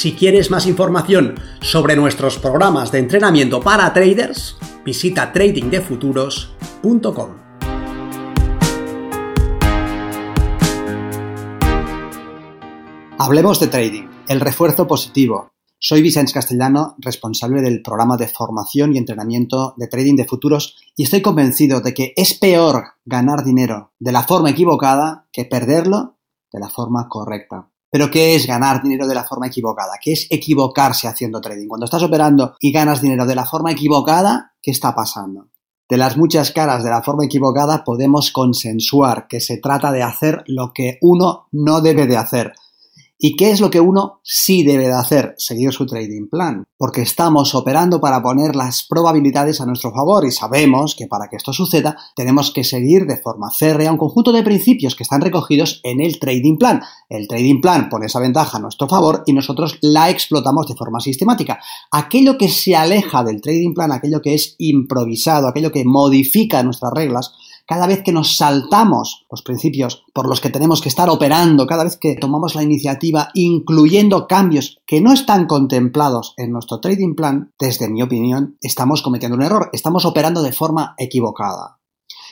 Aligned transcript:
Si 0.00 0.14
quieres 0.14 0.50
más 0.50 0.66
información 0.66 1.34
sobre 1.60 1.94
nuestros 1.94 2.38
programas 2.38 2.90
de 2.90 3.00
entrenamiento 3.00 3.60
para 3.60 3.92
traders, 3.92 4.56
visita 4.82 5.30
tradingdefuturos.com. 5.30 7.30
Hablemos 13.18 13.60
de 13.60 13.66
trading, 13.66 14.08
el 14.26 14.40
refuerzo 14.40 14.86
positivo. 14.86 15.50
Soy 15.78 16.00
Vicente 16.00 16.32
Castellano, 16.32 16.94
responsable 16.96 17.60
del 17.60 17.82
programa 17.82 18.16
de 18.16 18.28
formación 18.28 18.94
y 18.94 18.98
entrenamiento 18.98 19.74
de 19.76 19.86
trading 19.86 20.16
de 20.16 20.24
futuros 20.24 20.78
y 20.96 21.02
estoy 21.02 21.20
convencido 21.20 21.82
de 21.82 21.92
que 21.92 22.14
es 22.16 22.32
peor 22.32 22.94
ganar 23.04 23.44
dinero 23.44 23.92
de 23.98 24.12
la 24.12 24.22
forma 24.22 24.48
equivocada 24.48 25.26
que 25.30 25.44
perderlo 25.44 26.16
de 26.50 26.58
la 26.58 26.70
forma 26.70 27.06
correcta. 27.10 27.68
Pero 27.90 28.10
¿qué 28.10 28.36
es 28.36 28.46
ganar 28.46 28.82
dinero 28.82 29.06
de 29.08 29.14
la 29.14 29.24
forma 29.24 29.48
equivocada? 29.48 29.94
¿Qué 30.00 30.12
es 30.12 30.28
equivocarse 30.30 31.08
haciendo 31.08 31.40
trading? 31.40 31.66
Cuando 31.66 31.86
estás 31.86 32.02
operando 32.02 32.54
y 32.60 32.70
ganas 32.70 33.00
dinero 33.00 33.26
de 33.26 33.34
la 33.34 33.44
forma 33.44 33.72
equivocada, 33.72 34.54
¿qué 34.62 34.70
está 34.70 34.94
pasando? 34.94 35.48
De 35.88 35.96
las 35.96 36.16
muchas 36.16 36.52
caras 36.52 36.84
de 36.84 36.90
la 36.90 37.02
forma 37.02 37.24
equivocada 37.24 37.82
podemos 37.82 38.30
consensuar 38.30 39.26
que 39.26 39.40
se 39.40 39.58
trata 39.58 39.90
de 39.90 40.04
hacer 40.04 40.44
lo 40.46 40.72
que 40.72 40.98
uno 41.02 41.48
no 41.50 41.80
debe 41.80 42.06
de 42.06 42.16
hacer. 42.16 42.52
¿Y 43.22 43.36
qué 43.36 43.50
es 43.50 43.60
lo 43.60 43.70
que 43.70 43.80
uno 43.80 44.20
sí 44.24 44.62
debe 44.62 44.86
de 44.86 44.94
hacer? 44.94 45.34
Seguir 45.36 45.72
su 45.72 45.84
trading 45.84 46.28
plan. 46.30 46.64
Porque 46.78 47.02
estamos 47.02 47.54
operando 47.54 48.00
para 48.00 48.22
poner 48.22 48.56
las 48.56 48.86
probabilidades 48.88 49.60
a 49.60 49.66
nuestro 49.66 49.92
favor 49.92 50.24
y 50.24 50.30
sabemos 50.30 50.94
que 50.96 51.06
para 51.06 51.28
que 51.28 51.36
esto 51.36 51.52
suceda 51.52 51.98
tenemos 52.16 52.50
que 52.50 52.64
seguir 52.64 53.04
de 53.04 53.18
forma 53.18 53.50
férrea 53.50 53.92
un 53.92 53.98
conjunto 53.98 54.32
de 54.32 54.42
principios 54.42 54.96
que 54.96 55.02
están 55.02 55.20
recogidos 55.20 55.80
en 55.84 56.00
el 56.00 56.18
trading 56.18 56.56
plan. 56.56 56.80
El 57.10 57.28
trading 57.28 57.60
plan 57.60 57.90
pone 57.90 58.06
esa 58.06 58.20
ventaja 58.20 58.56
a 58.56 58.60
nuestro 58.60 58.88
favor 58.88 59.22
y 59.26 59.34
nosotros 59.34 59.76
la 59.82 60.08
explotamos 60.08 60.66
de 60.66 60.76
forma 60.76 61.00
sistemática. 61.00 61.60
Aquello 61.90 62.38
que 62.38 62.48
se 62.48 62.74
aleja 62.74 63.22
del 63.22 63.42
trading 63.42 63.74
plan, 63.74 63.92
aquello 63.92 64.22
que 64.22 64.32
es 64.32 64.54
improvisado, 64.56 65.46
aquello 65.46 65.70
que 65.70 65.84
modifica 65.84 66.62
nuestras 66.62 66.92
reglas, 66.94 67.34
cada 67.70 67.86
vez 67.86 68.02
que 68.02 68.10
nos 68.10 68.36
saltamos 68.36 69.26
los 69.30 69.42
principios 69.42 70.02
por 70.12 70.28
los 70.28 70.40
que 70.40 70.50
tenemos 70.50 70.80
que 70.80 70.88
estar 70.88 71.08
operando, 71.08 71.68
cada 71.68 71.84
vez 71.84 71.96
que 71.96 72.16
tomamos 72.16 72.56
la 72.56 72.64
iniciativa 72.64 73.28
incluyendo 73.32 74.26
cambios 74.26 74.80
que 74.84 75.00
no 75.00 75.12
están 75.12 75.46
contemplados 75.46 76.34
en 76.36 76.50
nuestro 76.50 76.80
trading 76.80 77.14
plan, 77.14 77.52
desde 77.60 77.88
mi 77.88 78.02
opinión, 78.02 78.56
estamos 78.60 79.02
cometiendo 79.02 79.36
un 79.36 79.44
error, 79.44 79.70
estamos 79.72 80.04
operando 80.04 80.42
de 80.42 80.50
forma 80.50 80.96
equivocada. 80.98 81.79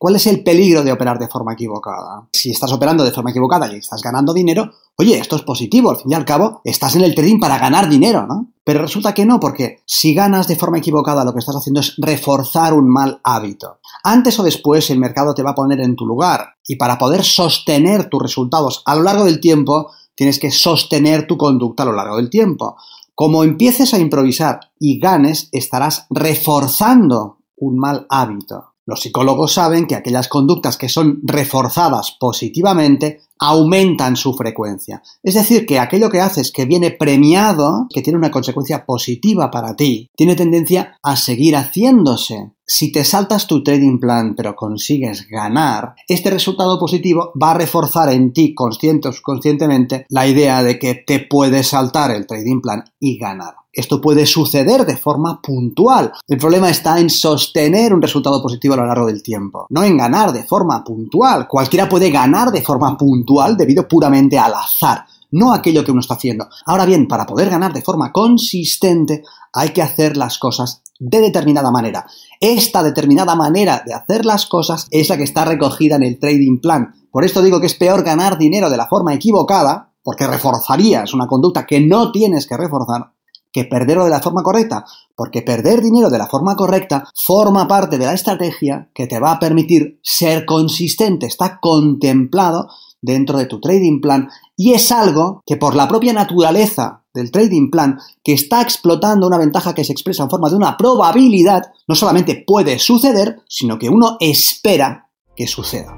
¿Cuál 0.00 0.16
es 0.16 0.26
el 0.28 0.42
peligro 0.42 0.82
de 0.82 0.92
operar 0.92 1.18
de 1.18 1.28
forma 1.28 1.52
equivocada? 1.52 2.26
Si 2.32 2.52
estás 2.52 2.72
operando 2.72 3.04
de 3.04 3.10
forma 3.10 3.32
equivocada 3.32 3.70
y 3.70 3.76
estás 3.76 4.00
ganando 4.00 4.32
dinero, 4.32 4.70
oye, 4.96 5.18
esto 5.18 5.36
es 5.36 5.42
positivo, 5.42 5.90
al 5.90 5.98
fin 5.98 6.12
y 6.12 6.14
al 6.14 6.24
cabo, 6.24 6.62
estás 6.64 6.96
en 6.96 7.02
el 7.02 7.14
trading 7.14 7.38
para 7.38 7.58
ganar 7.58 7.86
dinero, 7.86 8.26
¿no? 8.26 8.50
Pero 8.64 8.80
resulta 8.80 9.12
que 9.12 9.26
no, 9.26 9.38
porque 9.38 9.82
si 9.84 10.14
ganas 10.14 10.48
de 10.48 10.56
forma 10.56 10.78
equivocada, 10.78 11.22
lo 11.22 11.34
que 11.34 11.40
estás 11.40 11.56
haciendo 11.56 11.80
es 11.80 11.96
reforzar 11.98 12.72
un 12.72 12.88
mal 12.88 13.20
hábito. 13.24 13.80
Antes 14.02 14.40
o 14.40 14.42
después 14.42 14.88
el 14.88 14.98
mercado 14.98 15.34
te 15.34 15.42
va 15.42 15.50
a 15.50 15.54
poner 15.54 15.80
en 15.80 15.96
tu 15.96 16.06
lugar 16.06 16.54
y 16.66 16.76
para 16.76 16.96
poder 16.96 17.22
sostener 17.22 18.08
tus 18.08 18.22
resultados 18.22 18.82
a 18.86 18.96
lo 18.96 19.02
largo 19.02 19.26
del 19.26 19.38
tiempo, 19.38 19.90
tienes 20.14 20.38
que 20.38 20.50
sostener 20.50 21.26
tu 21.26 21.36
conducta 21.36 21.82
a 21.82 21.86
lo 21.86 21.92
largo 21.92 22.16
del 22.16 22.30
tiempo. 22.30 22.76
Como 23.14 23.44
empieces 23.44 23.92
a 23.92 23.98
improvisar 23.98 24.60
y 24.78 24.98
ganes, 24.98 25.50
estarás 25.52 26.06
reforzando 26.08 27.40
un 27.58 27.76
mal 27.76 28.06
hábito. 28.08 28.70
Los 28.90 29.02
psicólogos 29.02 29.52
saben 29.52 29.86
que 29.86 29.94
aquellas 29.94 30.26
conductas 30.26 30.76
que 30.76 30.88
son 30.88 31.20
reforzadas 31.22 32.16
positivamente 32.18 33.20
aumentan 33.38 34.16
su 34.16 34.34
frecuencia. 34.34 35.00
Es 35.22 35.34
decir, 35.34 35.64
que 35.64 35.78
aquello 35.78 36.10
que 36.10 36.20
haces 36.20 36.50
que 36.50 36.64
viene 36.64 36.90
premiado, 36.90 37.86
que 37.94 38.02
tiene 38.02 38.18
una 38.18 38.32
consecuencia 38.32 38.84
positiva 38.84 39.48
para 39.48 39.76
ti, 39.76 40.10
tiene 40.16 40.34
tendencia 40.34 40.98
a 41.04 41.14
seguir 41.14 41.54
haciéndose. 41.54 42.50
Si 42.66 42.90
te 42.90 43.04
saltas 43.04 43.46
tu 43.46 43.62
trading 43.62 44.00
plan 44.00 44.34
pero 44.34 44.56
consigues 44.56 45.28
ganar, 45.28 45.94
este 46.08 46.28
resultado 46.30 46.76
positivo 46.76 47.30
va 47.40 47.52
a 47.52 47.58
reforzar 47.58 48.08
en 48.08 48.32
ti 48.32 48.54
consciente 48.54 49.06
o 49.06 49.12
subconscientemente 49.12 50.04
la 50.08 50.26
idea 50.26 50.64
de 50.64 50.80
que 50.80 50.96
te 50.96 51.20
puedes 51.20 51.68
saltar 51.68 52.10
el 52.10 52.26
trading 52.26 52.60
plan 52.60 52.82
y 52.98 53.16
ganar. 53.18 53.59
Esto 53.72 54.00
puede 54.00 54.26
suceder 54.26 54.84
de 54.84 54.96
forma 54.96 55.40
puntual. 55.40 56.12
El 56.26 56.38
problema 56.38 56.70
está 56.70 56.98
en 56.98 57.10
sostener 57.10 57.94
un 57.94 58.02
resultado 58.02 58.42
positivo 58.42 58.74
a 58.74 58.78
lo 58.78 58.86
largo 58.86 59.06
del 59.06 59.22
tiempo, 59.22 59.66
no 59.70 59.84
en 59.84 59.96
ganar 59.96 60.32
de 60.32 60.44
forma 60.44 60.82
puntual. 60.82 61.46
Cualquiera 61.46 61.88
puede 61.88 62.10
ganar 62.10 62.50
de 62.50 62.62
forma 62.62 62.96
puntual 62.96 63.56
debido 63.56 63.86
puramente 63.86 64.38
al 64.38 64.54
azar 64.54 65.04
no 65.32 65.52
aquello 65.52 65.84
que 65.84 65.92
uno 65.92 66.00
está 66.00 66.14
haciendo. 66.14 66.48
Ahora 66.66 66.84
bien, 66.84 67.06
para 67.06 67.26
poder 67.26 67.50
ganar 67.50 67.72
de 67.72 67.82
forma 67.82 68.12
consistente 68.12 69.22
hay 69.52 69.70
que 69.70 69.82
hacer 69.82 70.16
las 70.16 70.38
cosas 70.38 70.82
de 70.98 71.20
determinada 71.20 71.70
manera. 71.70 72.06
Esta 72.40 72.82
determinada 72.82 73.34
manera 73.34 73.82
de 73.84 73.94
hacer 73.94 74.26
las 74.26 74.46
cosas 74.46 74.86
es 74.90 75.08
la 75.08 75.16
que 75.16 75.24
está 75.24 75.44
recogida 75.44 75.96
en 75.96 76.02
el 76.02 76.18
trading 76.18 76.60
plan. 76.60 76.94
Por 77.10 77.24
esto 77.24 77.42
digo 77.42 77.60
que 77.60 77.66
es 77.66 77.74
peor 77.74 78.02
ganar 78.02 78.38
dinero 78.38 78.70
de 78.70 78.76
la 78.76 78.86
forma 78.86 79.14
equivocada, 79.14 79.92
porque 80.02 80.26
reforzarías 80.26 81.12
una 81.14 81.26
conducta 81.26 81.66
que 81.66 81.80
no 81.80 82.12
tienes 82.12 82.46
que 82.46 82.56
reforzar, 82.56 83.12
que 83.52 83.64
perderlo 83.64 84.04
de 84.04 84.10
la 84.10 84.20
forma 84.20 84.42
correcta, 84.42 84.84
porque 85.14 85.42
perder 85.42 85.82
dinero 85.82 86.10
de 86.10 86.18
la 86.18 86.26
forma 86.26 86.56
correcta 86.56 87.04
forma 87.14 87.66
parte 87.66 87.98
de 87.98 88.06
la 88.06 88.14
estrategia 88.14 88.90
que 88.94 89.06
te 89.06 89.18
va 89.18 89.32
a 89.32 89.38
permitir 89.38 89.98
ser 90.02 90.44
consistente, 90.46 91.26
está 91.26 91.58
contemplado 91.60 92.68
dentro 93.02 93.38
de 93.38 93.46
tu 93.46 93.60
trading 93.60 94.00
plan 94.00 94.28
y 94.56 94.72
es 94.72 94.92
algo 94.92 95.42
que 95.46 95.56
por 95.56 95.74
la 95.74 95.88
propia 95.88 96.12
naturaleza 96.12 97.02
del 97.12 97.30
trading 97.30 97.70
plan 97.70 97.98
que 98.22 98.32
está 98.32 98.62
explotando 98.62 99.26
una 99.26 99.38
ventaja 99.38 99.74
que 99.74 99.84
se 99.84 99.92
expresa 99.92 100.22
en 100.22 100.30
forma 100.30 100.48
de 100.48 100.56
una 100.56 100.76
probabilidad, 100.76 101.72
no 101.88 101.94
solamente 101.94 102.44
puede 102.46 102.78
suceder, 102.78 103.40
sino 103.48 103.78
que 103.78 103.88
uno 103.88 104.16
espera 104.20 105.08
que 105.34 105.46
suceda. 105.46 105.96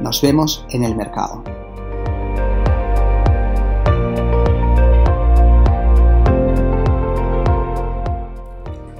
Nos 0.00 0.20
vemos 0.22 0.64
en 0.70 0.84
el 0.84 0.96
mercado. 0.96 1.44